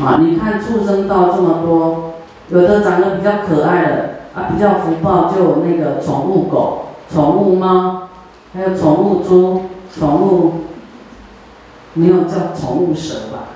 [0.00, 2.14] 啊，你看畜生道这么多，
[2.50, 8.08] 有的长得比较可爱的啊，比较福报就那个宠物狗、宠物猫，
[8.54, 9.62] 还有宠物猪、
[9.92, 10.52] 宠物，
[11.94, 13.48] 没有叫宠物蛇吧？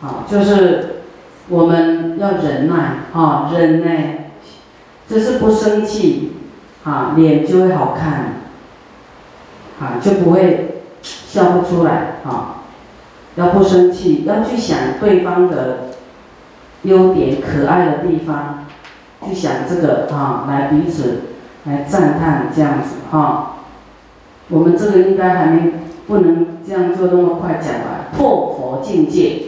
[0.00, 1.02] 啊，就是
[1.48, 4.30] 我们要忍耐啊，忍耐，
[5.08, 6.36] 就是不生气
[6.84, 8.40] 啊，脸就会好看，
[9.80, 12.57] 啊，就不会笑不出来啊。
[13.38, 15.90] 要不生气，要去想对方的
[16.82, 18.66] 优点、可爱的地方，
[19.24, 21.20] 去想这个啊，来彼此
[21.64, 23.58] 来赞叹这样子哈。
[24.48, 25.72] 我们这个应该还没
[26.08, 29.42] 不能这样做那么快讲完，破佛境界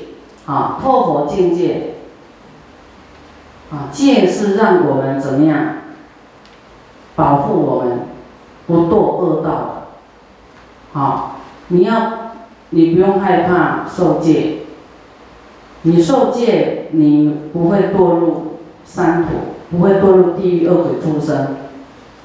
[0.47, 1.95] 啊，破佛境界
[3.73, 5.79] 啊，戒是让我们怎么样
[7.17, 8.03] 保护我们
[8.69, 9.83] 不堕恶道的，
[10.93, 12.20] 好，你要。
[12.71, 14.59] 你不用害怕受戒，
[15.83, 19.29] 你受戒，你不会堕入三途，
[19.71, 21.57] 不会堕入地狱恶鬼畜生，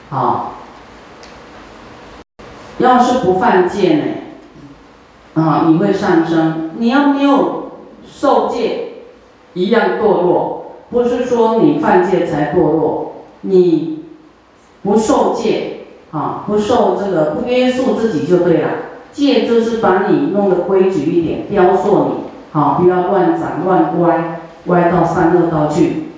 [0.10, 0.54] 好。
[2.78, 4.04] 要是不犯戒呢，
[5.42, 6.72] 啊，你会上升。
[6.78, 7.72] 你要没有
[8.06, 8.96] 受戒，
[9.54, 10.66] 一样堕落。
[10.92, 14.04] 不是说你犯戒才堕落，你
[14.84, 18.70] 不受戒，啊，不受这个不约束自己就对了。
[19.16, 22.16] 戒就是把你弄得规矩一点，雕塑你，
[22.52, 26.10] 好，不要乱长乱歪，歪到三恶道去。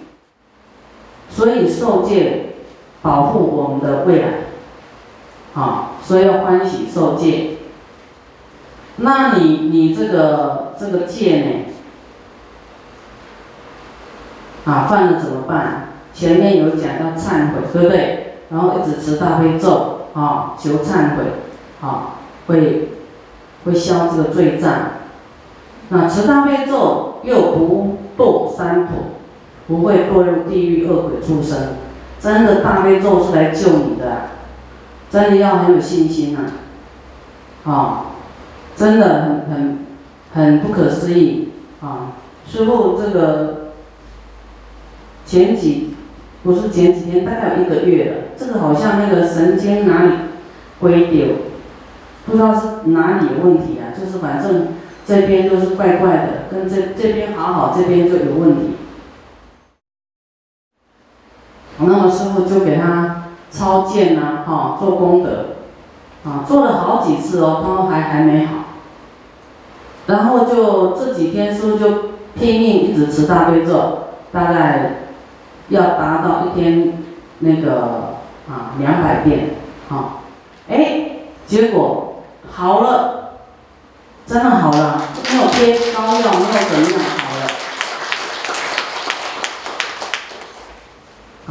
[1.29, 2.55] 所以受戒
[3.03, 4.27] 保护我们的未来，
[5.53, 7.57] 好，所以要欢喜受戒。
[8.95, 11.41] 那你你这个这个戒
[14.65, 14.71] 呢？
[14.71, 15.89] 啊，犯了怎么办？
[16.15, 18.33] 前面有讲到忏悔，对不对？
[18.49, 21.23] 然后一直持大悲咒，啊，求忏悔，
[21.79, 22.16] 啊。
[22.47, 22.89] 会
[23.65, 24.73] 会消这个罪障，
[25.89, 28.93] 那持大悲咒又不堕三途，
[29.67, 31.57] 不会堕入地狱恶鬼畜生。
[32.19, 34.29] 真的大悲咒是来救你的，
[35.09, 38.05] 真的要很有信心呐，啊，
[38.75, 39.85] 真的很很
[40.33, 41.49] 很不可思议
[41.81, 42.13] 啊！
[42.49, 43.71] 师傅这个
[45.25, 45.95] 前几
[46.43, 50.11] 不是前几天，大概有一个月了，这个好像那个神经哪里
[50.79, 51.27] 归丢。
[52.27, 53.95] 不知道是哪里有问题啊？
[53.97, 54.67] 就是反正
[55.05, 58.75] 这边都是怪怪的，跟这这边好好，这边就有问题。
[61.79, 65.55] 那么师傅就给他抄剑呐，哈，做功德，
[66.25, 68.55] 啊，做了好几次哦，都还还没好。
[70.07, 71.89] 然后就这几天师傅就
[72.35, 73.99] 拼命一直持大悲咒，
[74.33, 74.95] 大概
[75.69, 77.05] 要达到一天
[77.39, 78.17] 那个
[78.49, 79.51] 啊两百遍，
[79.87, 80.23] 好，
[80.67, 82.06] 哎，结果。
[82.57, 83.33] 好了，
[84.25, 84.99] 真的好了，
[85.31, 87.45] 没有贴膏药，没有怎么样，好了。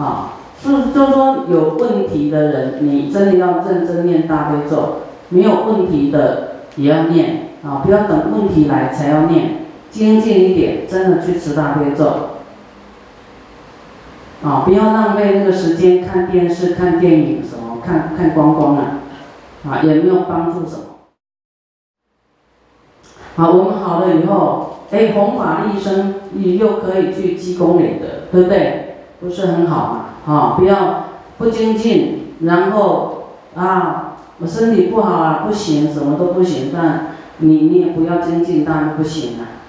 [0.04, 12.30] 啊，是就是说有问题的人，你真的要认真念大悲咒；没有问题的也要念啊，不要等问题来才要念，精进一点，真的去持大悲咒。
[14.42, 18.82] 啊，不要浪费那个时间看电视、看电影什么，看看光光了，
[19.70, 20.95] 啊，也没有帮助什么。
[23.36, 28.96] 好，我们好了以后，哎，弘法利生，你又可以去积功累德，对不对？
[29.20, 29.92] 不是很好
[30.26, 30.32] 嘛？
[30.34, 31.04] 啊，不要
[31.36, 33.24] 不精进，然后
[33.54, 39.60] 啊，我身体不好啊，不行，什么都不行，但你你也不要精进，当然不行啊。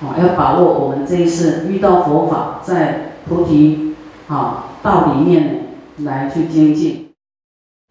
[0.00, 3.94] 啊，要把握我们这一次遇到佛法，在菩提
[4.28, 5.66] 啊道里面
[5.98, 7.10] 来去精进。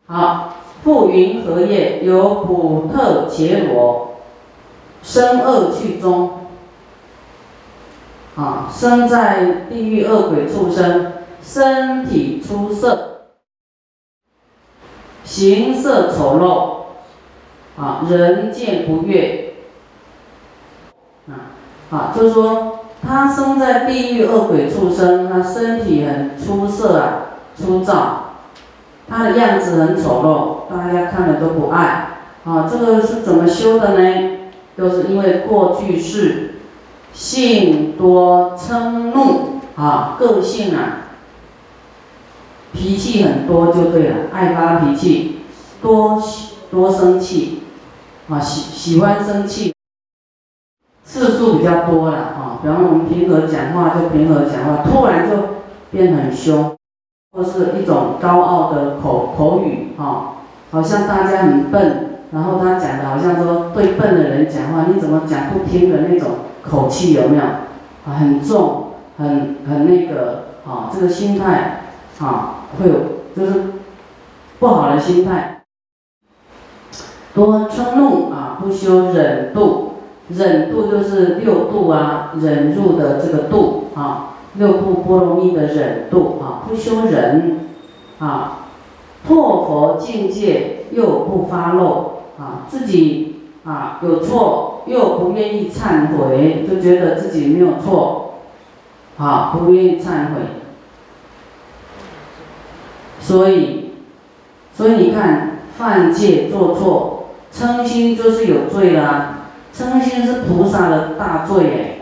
[0.07, 2.03] 好，复云荷叶？
[2.03, 4.14] 有普特伽罗。
[5.05, 6.47] 生恶趣中，
[8.35, 13.27] 啊，生在地狱恶鬼畜生，身体出色，
[15.23, 19.53] 形色丑陋，啊，人见不悦，
[21.29, 21.53] 啊，
[21.91, 27.25] 啊，就是说他生在地狱恶鬼畜生，他身体很出色啊，
[27.55, 28.37] 粗糙，
[29.07, 34.34] 他的样子很丑陋，大家看了都不爱，啊，这个是怎么修的呢？
[34.77, 36.55] 都是因为过去是
[37.13, 41.07] 性多嗔怒啊，个性啊，
[42.73, 45.39] 脾气很多就对了，爱发脾气，
[45.81, 46.21] 多
[46.69, 47.63] 多生气
[48.29, 49.73] 啊，喜喜欢生气，
[51.05, 52.59] 次数比较多了啊。
[52.61, 55.37] 比方我们平和讲话就平和讲话，突然就
[55.91, 56.75] 变很凶，
[57.31, 60.35] 或是一种高傲的口口语啊，
[60.71, 62.04] 好像大家很笨。
[62.35, 67.43] 然后他讲的好像说对笨的人讲话，你怎么讲不听的那种口气有没有？
[68.03, 68.87] 很重，
[69.17, 71.83] 很很那个，啊，这个心态，
[72.19, 72.95] 啊，会有
[73.35, 73.63] 就是
[74.59, 75.63] 不好的心态。
[77.33, 79.93] 多嗔怒啊，不修忍度，
[80.27, 87.61] 忍度就是六度啊，忍入的这个度啊，六度波罗蜜的忍度啊，不修忍
[88.19, 88.67] 啊，
[89.25, 98.35] 破佛境界又不发漏啊，自己啊有错又不愿意忏悔，就觉得自己没有错，
[99.17, 100.41] 啊，不愿意忏悔，
[103.19, 103.91] 所以，
[104.73, 107.11] 所以你看犯戒做错。
[107.57, 111.95] 嗔心就是有罪啦，嗔心是菩萨的大罪哎。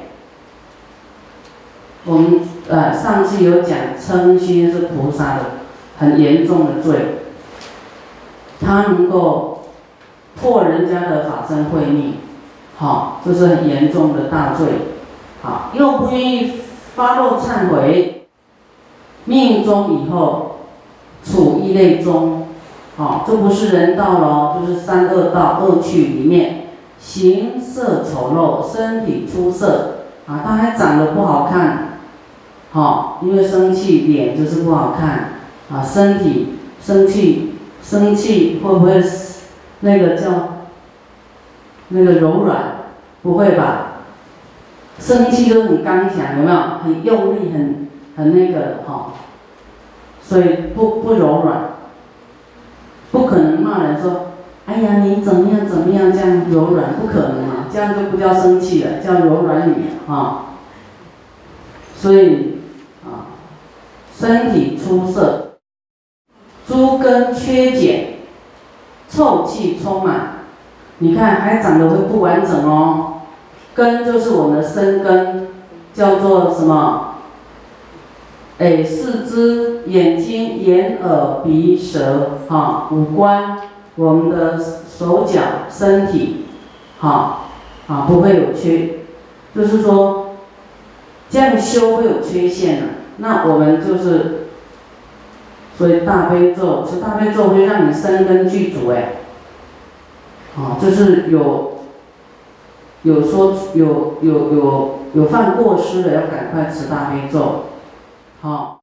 [2.06, 5.42] 我们呃上次有讲，嗔心是菩萨的
[6.00, 7.20] 很严重的罪，
[8.60, 9.53] 他能够
[10.42, 12.16] 破人家的法身慧命，
[12.78, 14.68] 好，这是很严重的大罪，
[15.42, 16.54] 好，又不愿意
[16.96, 18.28] 发露忏悔，
[19.26, 20.58] 命中以后
[21.24, 22.48] 处一类中。
[22.96, 26.68] 好，这不是人道喽，就是三恶道恶趣里面，
[27.00, 29.96] 形色丑陋，身体出色，
[30.28, 31.98] 啊，他还长得不好看，
[32.72, 35.40] 好，因为生气脸就是不好看，
[35.72, 39.02] 啊，身体生气生气会不会
[39.84, 40.66] 那个叫
[41.90, 42.58] 那个柔软？
[43.22, 43.90] 不会吧？
[44.98, 46.58] 生气都很刚强，有没有？
[46.84, 49.14] 很用力，很很那个的哈，
[50.22, 51.72] 所以不不柔软。
[53.12, 54.32] 不可能骂人说，
[54.66, 60.46] 哎呀，你怎么样怎么样这样柔软，不可能啊，这样就不叫生气了，叫柔软女啊。
[61.98, 62.60] 所以
[63.04, 63.36] 啊，
[64.18, 65.58] 身体出色，
[66.68, 68.13] 诸根缺减，
[69.14, 70.46] 臭气充满，
[70.98, 73.22] 你看还长得会不完整哦。
[73.76, 75.50] 根就是我们的身根，
[75.94, 77.16] 叫做什么？
[78.60, 83.58] 哎，四肢、眼睛、眼、耳、鼻、舌，哈，五官，
[83.96, 86.46] 我们的手脚、身体，
[87.00, 87.40] 哈，
[87.88, 89.00] 啊，不会有缺，
[89.56, 90.36] 就是说，
[91.30, 92.88] 这样修会有缺陷的。
[93.18, 94.43] 那我们就是，
[95.84, 99.16] 所以大悲咒，持大悲咒会让你生根具足，哎，
[100.56, 101.74] 啊，就是有，
[103.02, 107.66] 有说有有有有犯过失的，要赶快持大悲咒。
[108.40, 108.80] 好，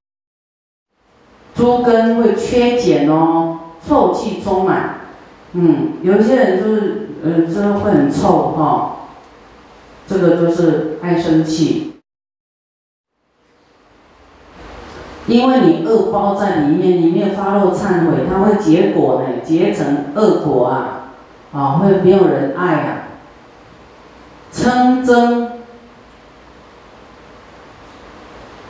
[1.55, 4.97] 诸根会缺减哦，臭气充满。
[5.55, 8.97] 嗯，有些人就是，呃，真的会很臭哈。
[10.07, 11.90] 这个就是爱生气，
[15.35, 21.13] 因为你恶包在里面，你没有发露忏悔，它会结果呢，结成恶果啊，
[21.53, 22.97] 啊，会没有人爱啊，
[24.53, 25.47] 嗔憎。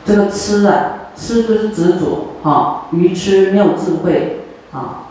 [0.03, 4.41] 这个痴啊，痴就是执着，哈，愚痴没有智慧，
[4.73, 5.07] 啊，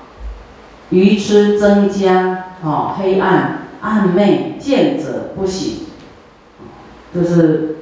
[0.91, 5.87] 愚痴增加，哈，黑暗暗昧见者不喜，
[7.15, 7.77] 就是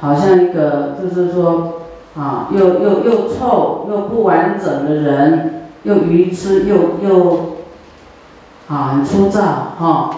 [0.00, 1.75] 好像一个就是说
[2.18, 7.56] 啊，又又又臭又不完整的人，又愚痴又又
[8.68, 9.40] 啊很粗糙，
[9.78, 10.10] 哈，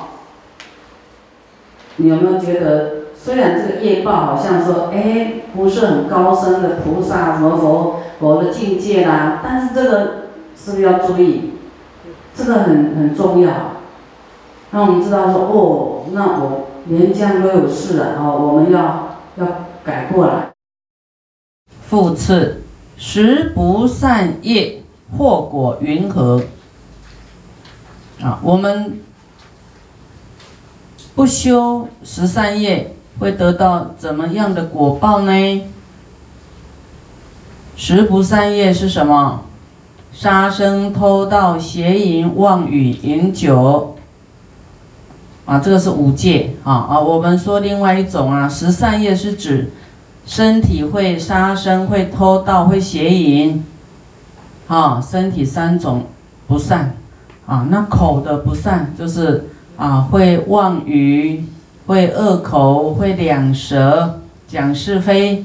[1.97, 2.99] 你有没有觉得？
[3.21, 10.01] 虽然这个业报好像说，哎，不是很高深的菩萨什么佛佛的境界啦，但是这个
[10.56, 11.55] 是不是要注意？
[12.32, 13.51] 这个很很重要，
[14.70, 19.46] 让我们知道说，哦，那我连这样都有事了，哦，我们要要
[19.84, 20.47] 改过来。
[21.89, 22.63] 复次，
[22.97, 24.83] 十不善业
[25.17, 26.43] 祸果云何？
[28.23, 29.01] 啊，我们
[31.15, 32.95] 不修十善业。
[33.19, 35.63] 会得到怎么样的果报呢？
[37.75, 39.43] 十不善业是什么？
[40.13, 43.97] 杀生、偷盗、邪淫、妄语、饮酒。
[45.47, 47.01] 啊，这个是五戒啊啊！
[47.01, 49.73] 我们说另外一种啊，十善业是指
[50.29, 53.65] 身体会杀生、会偷盗、会邪淫。
[54.69, 56.05] 啊，身体三种
[56.47, 56.94] 不善
[57.47, 61.44] 啊，那口的不善就是啊，会妄语。
[61.87, 65.43] 会恶口，会两舌，讲是非，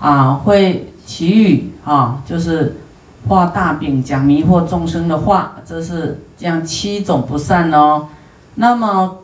[0.00, 2.78] 啊，会绮语，啊，就是
[3.28, 8.08] 画大饼，讲迷惑众生的话，这是这样七种不善哦。
[8.56, 9.18] 那么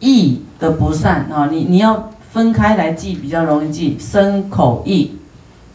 [0.00, 5.12] 意的不善啊，你你要分开来记，比较容易记，身口意，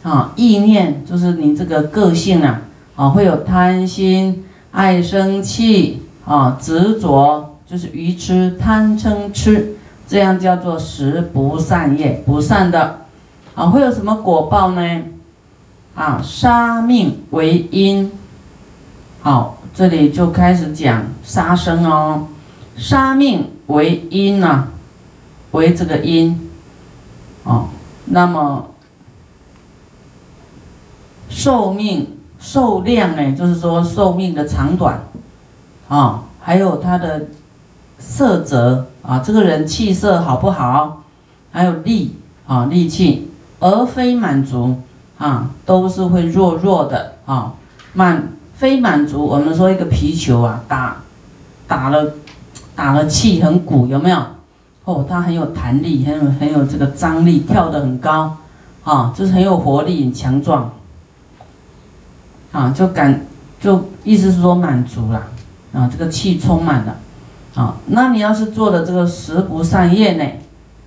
[0.03, 2.61] 啊，意念就是你这个个性啊，
[2.95, 9.73] 啊，会有贪心、爱生气，啊，执着就是愚痴、贪嗔痴，
[10.07, 12.99] 这样叫做十不善业，不善的
[13.55, 15.01] 啊，会有什么果报呢？
[15.95, 18.11] 啊，杀命为因。
[19.21, 22.27] 好，这里就开始讲杀生哦，
[22.77, 24.67] 杀命为因呐，
[25.53, 26.49] 为这个因。
[28.13, 28.67] 那么
[31.29, 35.01] 寿命寿量呢，就是说寿命的长短，
[35.87, 37.27] 啊，还有他的
[37.97, 41.03] 色泽啊，这个人气色好不好，
[41.51, 44.75] 还有力啊力气，而非满足
[45.17, 47.53] 啊，都是会弱弱的啊，
[47.93, 50.97] 满非满足，我们说一个皮球啊，打
[51.65, 52.13] 打了
[52.75, 54.17] 打了气很鼓，有没有？
[54.83, 58.37] 哦，它很有弹力，很有很有这个张力，跳得很高，
[58.83, 60.71] 啊，就是很有活力，很强壮，
[62.51, 63.27] 啊，就感
[63.59, 65.27] 就意思是说满足了，
[65.71, 66.95] 啊，这个气充满了，
[67.53, 70.25] 啊，那你要是做的这个食不善业呢，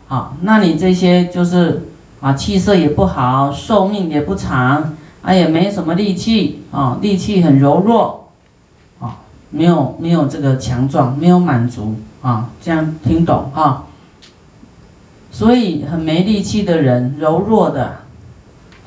[0.09, 1.89] 啊，那你这些就是
[2.21, 8.29] 啊，气色也不好，寿命也不长，啊，也没什么力气，啊，力气很柔弱，
[8.99, 9.19] 啊，
[9.51, 11.95] 没有没有这个强壮，没有满足。
[12.25, 13.85] 啊，这样听懂哈？
[15.31, 17.99] 所以很没力气的人，柔弱的，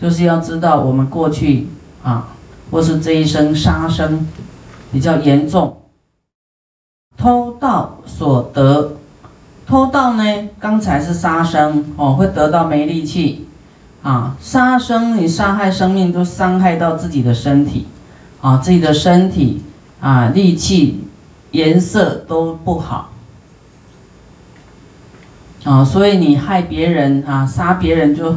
[0.02, 1.68] 就是要知道我们过去
[2.04, 2.30] 啊，
[2.72, 4.28] 或是这一生杀生
[4.92, 5.78] 比较严重，
[7.16, 8.94] 偷盗所得，
[9.68, 10.24] 偷盗呢，
[10.58, 13.48] 刚才是杀生哦，会得到没力气
[14.02, 17.86] 啊，杀生你杀害生命都伤害到自己的身体
[18.42, 19.62] 啊，自己的身体
[20.00, 21.04] 啊，力气
[21.52, 23.12] 颜色都不好。
[25.68, 28.34] 啊，所以你害别人啊，杀别人就，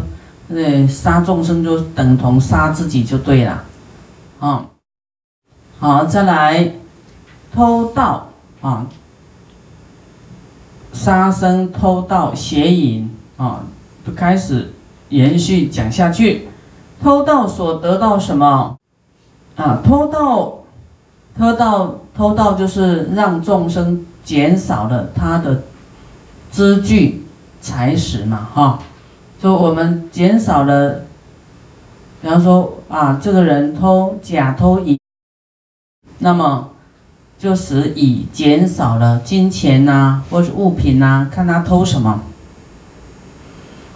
[0.48, 3.62] 那，杀众生就等同杀自己就对了，
[4.40, 4.66] 啊，
[5.78, 6.72] 好，再来
[7.54, 8.84] 偷盗啊，
[10.92, 13.60] 杀生、偷盗、邪淫啊，
[14.04, 14.72] 就开始
[15.10, 16.48] 延续讲下去。
[17.00, 18.76] 偷盗所得到什么？
[19.54, 20.64] 啊，偷盗，
[21.38, 25.62] 偷盗，偷盗就是让众生减少了他的。
[26.50, 27.26] 资具、
[27.60, 28.80] 财食嘛，哈，
[29.40, 31.02] 就我们减少了，
[32.20, 34.98] 比方说啊，这个人偷假偷乙，
[36.18, 36.70] 那么
[37.38, 42.20] 就使乙减少了金钱呐，或是物品呐，看他偷什么，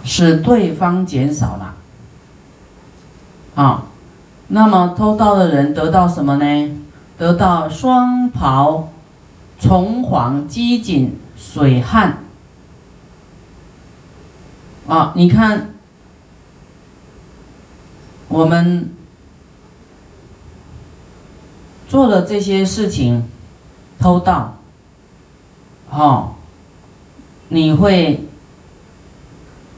[0.03, 1.73] 使对方减少了，
[3.55, 3.83] 啊，
[4.47, 6.71] 那么偷盗的人得到什么呢？
[7.17, 8.89] 得到双袍、
[9.59, 12.24] 重黄、机锦、水旱。
[14.87, 15.73] 啊，你看，
[18.27, 18.91] 我们
[21.87, 23.23] 做的这些事情，
[23.97, 24.57] 偷盗，
[25.89, 26.35] 哦，
[27.49, 28.27] 你会，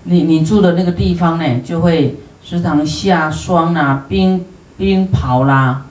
[0.03, 4.45] 你你住的那个地方呢，就会时常下霜啦，冰
[4.77, 5.85] 冰雹啦，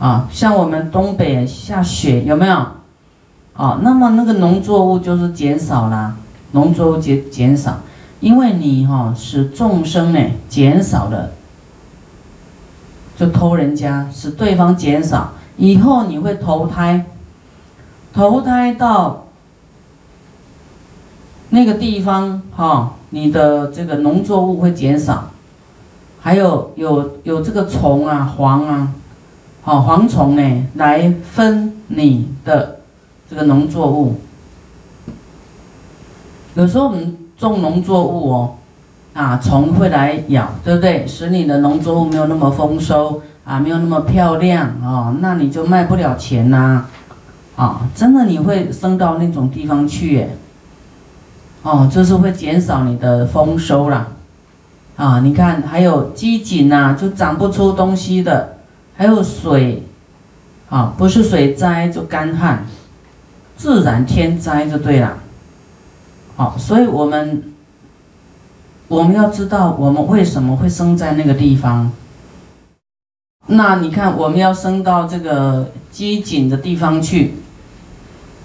[0.00, 2.66] 啊，像我们东北下雪有没有？
[3.54, 6.16] 哦，那么那个农作物就是减少啦，
[6.50, 7.78] 农作物减减少。
[8.20, 11.30] 因为你哈使众生呢减少了，
[13.16, 17.06] 就偷人家，使对方减少，以后你会投胎，
[18.12, 19.26] 投胎到
[21.48, 25.30] 那个地方哈，你的这个农作物会减少，
[26.20, 28.92] 还有有有这个虫啊蝗啊，
[29.62, 32.80] 好蝗虫呢来分你的
[33.30, 34.20] 这个农作物，
[36.52, 37.16] 有时候我们。
[37.40, 38.54] 种农作物哦，
[39.14, 41.06] 啊，虫会来咬，对不对？
[41.06, 46.84] 使你的农作物没有那么丰收啊，没有那么漂亮哦，那你就卖不了钱呐，
[47.56, 50.26] 啊，真的你会升到那种地方去，
[51.62, 54.08] 哦，就是会减少你的丰收啦，
[54.96, 58.56] 啊，你看还有机井呐，就长不出东西的，
[58.96, 59.82] 还有水，
[60.68, 62.64] 啊，不是水灾就干旱，
[63.56, 65.16] 自然天灾就对了。
[66.40, 67.52] 好，所以我们
[68.88, 71.92] 我们要知道我们为什么会生在那个地方。
[73.48, 77.34] 那你看，我们要升到这个机井的地方去，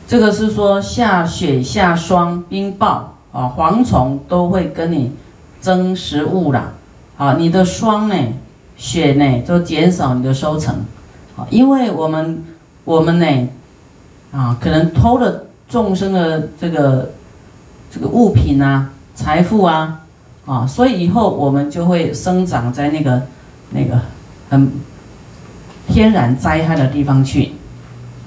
[0.05, 5.13] 这个是说下雪下霜、冰雹啊，蝗虫都会跟你
[5.61, 6.73] 争食物啦。
[7.15, 8.15] 啊，你的霜呢、
[8.75, 10.75] 雪呢，都减少你的收成。
[11.37, 12.43] 啊，因为我们
[12.83, 13.47] 我们呢，
[14.33, 17.11] 啊，可能偷了众生的这个。
[17.95, 20.01] 这个物品啊，财富啊，
[20.45, 23.21] 啊，所以以后我们就会生长在那个
[23.69, 24.01] 那个
[24.49, 24.69] 很
[25.87, 27.53] 天然灾害的地方去，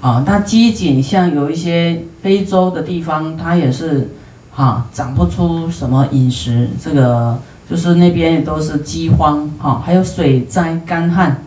[0.01, 4.09] 啊，它饥馑，像有一些非洲的地方，它也是，
[4.51, 7.37] 哈，长不出什么饮食，这个
[7.69, 11.43] 就是那边都是饥荒，哈，还有水灾、干旱，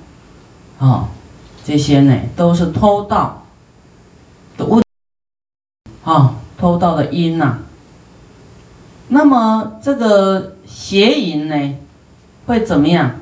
[0.79, 1.09] 啊，
[1.64, 3.43] 这些呢都是偷盗
[4.57, 4.81] 的问，
[6.05, 7.59] 啊，偷盗的因呐。
[9.14, 11.75] 那么这个邪淫呢，
[12.47, 13.16] 会怎么样？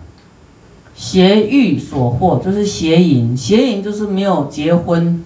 [0.95, 3.37] 邪欲所惑，就是邪淫。
[3.37, 5.25] 邪淫就是没有结婚，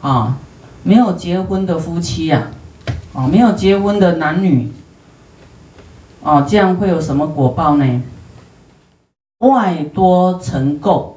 [0.00, 0.38] 啊，
[0.82, 2.48] 没有结婚的夫妻呀，
[3.12, 4.72] 啊，没有结婚的男女，
[6.22, 8.02] 啊，这样会有什么果报呢？
[9.40, 11.12] 外多成垢，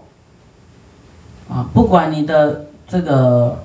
[1.49, 3.59] 啊，不管你的这个，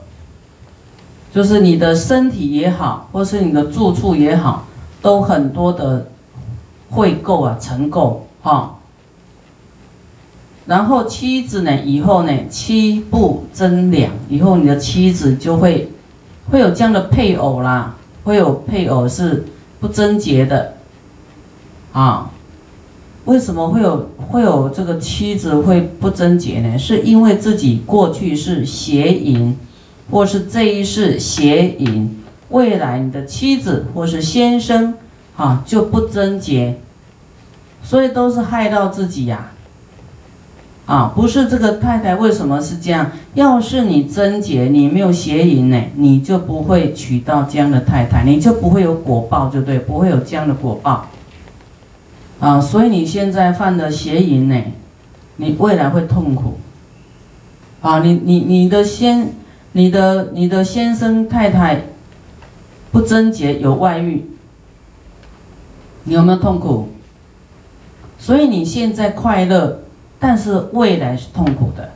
[1.35, 4.67] 就是你的身体也好，或是你的住处也好，
[5.05, 6.07] 都很多的
[6.89, 8.79] 会购啊，成购，哈。
[10.65, 11.83] 然后妻子呢？
[11.85, 12.33] 以后呢？
[12.49, 15.91] 妻不贞良，以后你的妻子就会
[16.51, 19.45] 会有这样的配偶啦，会有配偶是
[19.79, 20.73] 不贞洁的
[21.93, 22.31] 啊？
[23.27, 26.79] 为什么会有会有这个妻子会不贞洁呢？
[26.79, 29.55] 是因为自己过去是邪淫，
[30.11, 34.95] 或是这一世邪淫，未来你的妻子或是先生
[35.37, 36.79] 啊就不贞洁，
[37.83, 39.51] 所以都是害到自己呀。
[40.87, 43.11] 啊，不是这个太太为什么是这样？
[43.33, 51.07] 要是你贞洁，你没有邪淫呢，你就不会娶到这样的太太，你就不会有果报，就对，不会有这样的果报。
[52.39, 54.63] 啊，所以你现在犯的邪淫呢，
[55.37, 56.59] 你未来会痛苦。
[57.81, 59.29] 啊，你你你的先，
[59.73, 61.81] 你的你的先生太太
[62.95, 64.25] 不贞洁，有外遇，
[66.05, 66.91] 你有没有痛苦？
[68.21, 69.81] 所以你现在快乐。
[70.21, 71.91] 但是未来是痛苦的，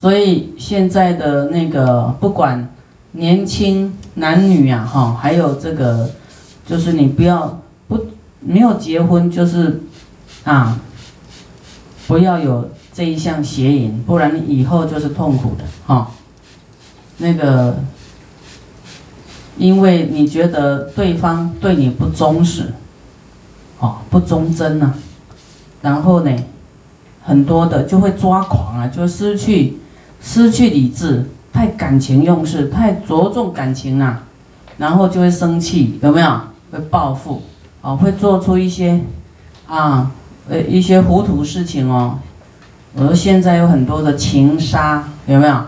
[0.00, 2.68] 所以现在的那个不管
[3.12, 6.08] 年轻男女啊，哈，还有这个，
[6.64, 8.06] 就是你不要不
[8.38, 9.82] 没有结婚，就是
[10.44, 10.78] 啊，
[12.06, 16.12] 不要有这一项邪淫，不然你以后就是痛苦的哈。
[17.16, 17.76] 那个，
[19.58, 22.72] 因为你觉得对方对你不忠实，
[23.80, 24.92] 哦，不忠贞呐，
[25.82, 26.30] 然后呢？
[27.22, 29.76] 很多的就会抓狂啊，就失去
[30.22, 34.22] 失去理智，太感情用事，太着重感情啊，
[34.78, 36.40] 然后就会生气，有没有？
[36.70, 37.42] 会报复，
[37.82, 38.98] 哦，会做出一些
[39.66, 40.10] 啊，
[40.48, 42.18] 呃，一些糊涂事情哦。
[42.94, 45.62] 我说现在有很多的情杀，有没有？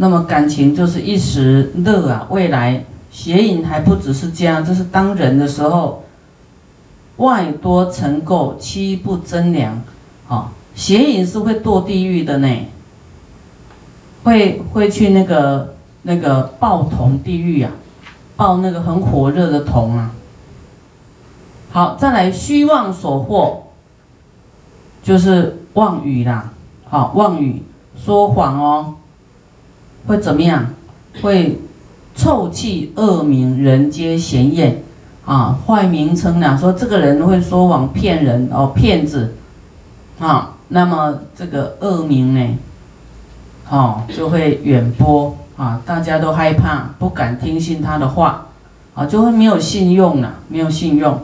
[0.00, 6.04] 那么感情就是一时乐啊，未来邪淫还不只是这样，这是当人的时候，
[7.18, 9.78] 外多成垢，妻不贞良。
[10.26, 12.48] 啊，邪淫是会堕地狱的呢，
[14.24, 17.70] 会会去那个那个爆铜地狱啊，
[18.36, 20.12] 爆那个很火热的铜啊。
[21.72, 23.68] 好，再来虚妄所惑，
[25.02, 26.52] 就是妄语啦。
[26.88, 27.62] 好，妄语
[28.02, 28.94] 说谎哦，
[30.06, 30.66] 会怎么样？
[31.22, 31.58] 会
[32.14, 34.82] 臭气恶名，人皆嫌厌
[35.24, 36.56] 啊，坏名称呢？
[36.58, 39.34] 说这个人会说谎骗人哦，骗子。
[40.18, 42.58] 啊，那么这个恶名呢，
[43.70, 48.48] 哦，就会远播啊，大家都害怕，不敢听信他的话，
[48.94, 51.18] 啊，就会没有信用了，没有信用，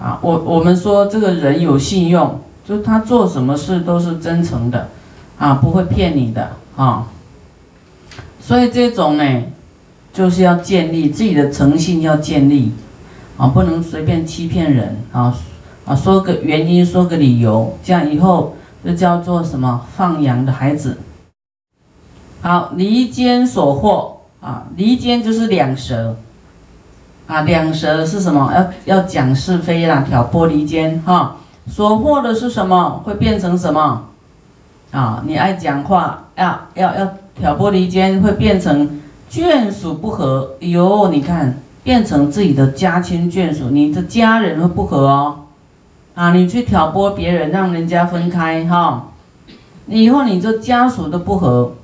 [0.00, 4.88] 啊，我我们说这个人有信用，就他做什么事都是真诚的，
[5.38, 7.06] 啊，不会骗你的，啊，
[8.46, 9.42] 所以这种呢，
[10.12, 12.72] 就是要建立自己的诚信，要建立，
[13.38, 15.34] 啊，不能随便欺骗人，啊。
[15.86, 20.96] 啊，说个原因，说个理由，这样以后就叫做什么放羊的孩子。
[22.40, 26.16] 好，离间所惑啊，离间就是两舌
[27.26, 28.50] 啊，两舌是什么？
[28.86, 31.36] 要要讲是非啦，挑拨离间哈。
[31.66, 33.02] 所惑的是什么？
[33.04, 34.04] 会变成什么？
[34.90, 40.54] 啊，你爱讲话，要要要挑拨离间，会变成眷属不和。
[40.60, 45.40] 哟，你看，变成自己的家亲眷属，你的家人会不和哦。
[46.14, 49.08] 啊，你去挑拨别人，让人家分开哈，
[49.86, 51.74] 你以后你这家属都不和，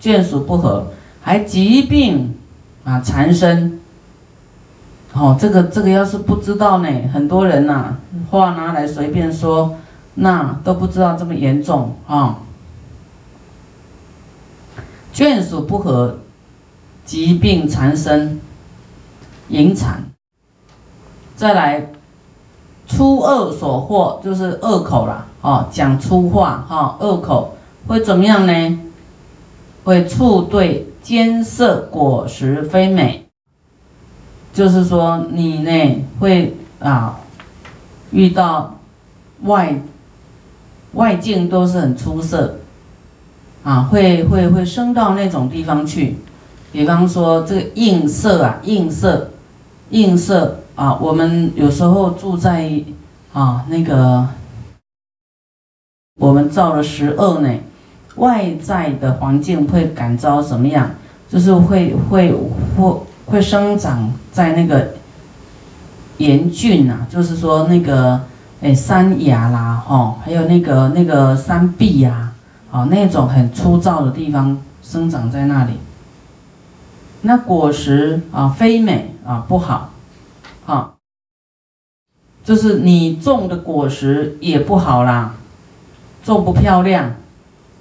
[0.00, 0.86] 眷属不和，
[1.20, 2.34] 还疾病
[2.84, 3.80] 啊缠身。
[5.12, 7.96] 哦，这个这个要是不知道呢，很多人呐，
[8.30, 9.74] 话拿来随便说，
[10.14, 12.38] 那都不知道这么严重啊。
[15.12, 16.18] 眷属不和，
[17.04, 18.40] 疾病缠身，
[19.48, 20.04] 引产，
[21.36, 21.86] 再来。
[22.92, 28.80] 粗恶所获就是恶口啦，哦，讲粗话哈，恶口会怎么样呢？
[29.84, 33.26] 会触对艰涩果实非美，
[34.52, 37.20] 就是说你呢会啊
[38.10, 38.76] 遇到
[39.42, 39.80] 外
[40.94, 42.56] 外境都是很出色，
[43.62, 46.16] 啊会会会升到那种地方去，
[46.72, 49.30] 比方说这个映射啊映射
[49.90, 52.70] 映射啊，我们有时候住在
[53.32, 54.26] 啊那个。
[56.18, 57.48] 我们造了十二呢，
[58.16, 60.90] 外在的环境会感召什么样？
[61.30, 62.34] 就是会会
[62.76, 62.94] 会
[63.24, 64.88] 会生长在那个
[66.18, 68.20] 严峻呐，就是说那个
[68.60, 72.29] 哎山崖啦，哦，还有那个那个山壁呀，
[72.70, 75.74] 哦那种很粗糙的地方生长在那里。
[77.22, 79.90] 那果实啊非美啊不好，
[80.66, 80.94] 啊，
[82.42, 85.34] 就是你种的果实也不好啦。
[86.22, 87.14] 种不漂亮，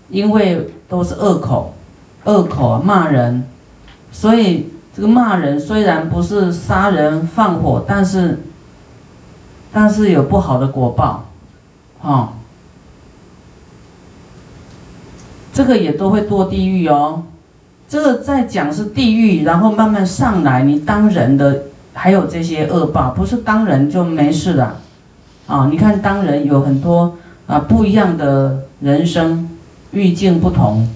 [0.09, 1.75] 因为都是恶口，
[2.23, 3.45] 恶口骂人，
[4.11, 8.39] 所以这个骂人虽然不是杀人放火，但是，
[9.73, 11.25] 但是有不好的果报，
[12.01, 12.33] 哈，
[15.59, 17.21] 这个也都会堕地狱哦。
[17.89, 24.77] 这个在讲是地狱，然后慢慢上来，你当人的还有这些恶报，不是当人就没事了，
[25.47, 27.17] 啊，你看当人有很多。
[27.45, 29.49] 啊，不一样的人生，
[29.91, 30.87] 遇境不同，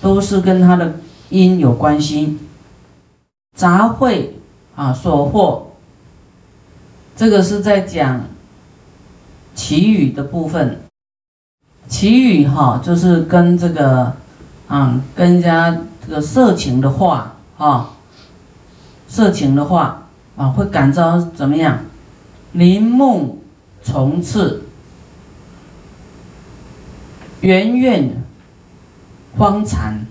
[0.00, 0.94] 都是跟他的
[1.28, 2.38] 因有关系。
[3.56, 4.30] 杂秽
[4.74, 5.66] 啊，所获，
[7.14, 8.22] 这个是在讲
[9.54, 10.80] 祈语的部分。
[11.88, 14.12] 祈语哈，就是跟这个
[14.68, 17.90] 啊，跟人家这个色情的话啊，
[19.08, 20.02] 色情的话
[20.36, 21.78] 啊，会感召怎么样？
[22.52, 23.42] 林木
[23.82, 24.62] 虫刺。
[27.40, 28.20] 园苑
[29.36, 30.06] 荒残，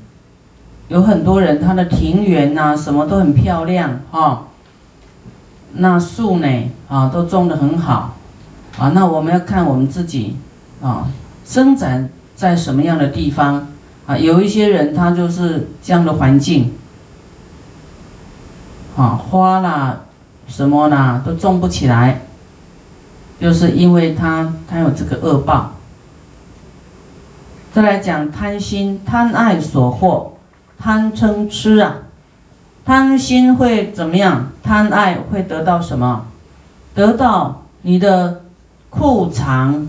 [0.88, 4.48] 有很多人，他的庭园呐，什么都很漂亮哈。
[5.74, 6.48] 那树呢，
[6.88, 8.16] 啊，都种得很好，
[8.80, 10.38] 啊，那我们要看我们自己
[10.82, 11.10] 啊，
[11.48, 13.68] 生长在什么样的地方
[14.06, 14.18] 啊？
[14.18, 16.74] 有一些人他就是这样的环境，
[18.98, 20.02] 啊，花啦，
[20.48, 22.22] 什么啦，都种不起来，
[23.40, 25.72] 就是因为他他有这个恶报。
[27.74, 30.34] 再来讲贪心、贪爱所获，
[30.78, 32.00] 贪嗔痴啊，
[32.84, 34.48] 贪心会怎么样？
[34.64, 36.26] 贪爱会得到什么？
[36.94, 38.42] 得到你的
[38.90, 39.88] 库藏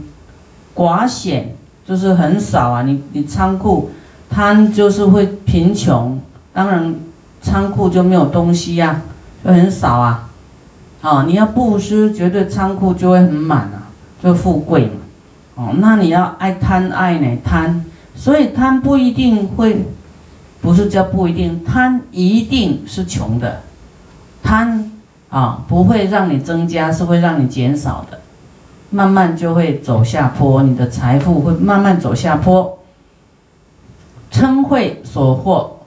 [0.79, 2.83] 寡显，就是很少啊。
[2.83, 3.91] 你你仓库
[4.31, 6.21] 贪就是会贫穷，
[6.53, 6.95] 当然
[7.43, 9.03] 仓库就没有东西呀，
[9.45, 10.29] 就很少啊。
[11.01, 13.91] 啊，你要布施，绝对仓库就会很满啊，
[14.23, 14.93] 就富贵嘛。
[15.57, 17.39] 哦，那你要爱贪爱呢？
[17.45, 19.87] 贪，所以贪不一定会，
[20.61, 23.63] 不是叫不一定，贪一定是穷的，
[24.43, 24.91] 贪
[25.29, 28.18] 啊不会让你增加，是会让你减少的，
[28.91, 32.79] 慢慢就会走下坡，你的财富会慢慢走下坡。
[34.31, 35.81] 嗔恚所获，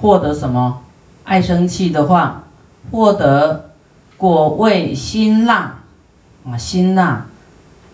[0.00, 0.82] 获得什么？
[1.24, 2.44] 爱生气的话，
[2.90, 3.70] 获得
[4.16, 5.78] 果味辛辣
[6.44, 7.26] 啊，辛辣。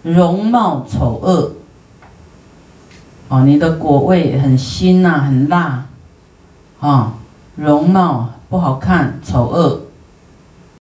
[0.02, 1.50] 容貌丑恶，
[3.28, 5.84] 哦，你的果味很辛呐，很辣，
[6.78, 7.14] 啊，
[7.56, 9.80] 容貌不好看，丑恶，